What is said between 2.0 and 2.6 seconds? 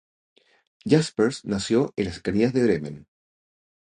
las cercanías